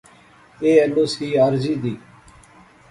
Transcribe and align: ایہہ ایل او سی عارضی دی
ایہہ 0.63 0.79
ایل 0.81 0.91
او 0.97 1.03
سی 1.13 1.27
عارضی 1.41 1.73
دی 1.81 1.93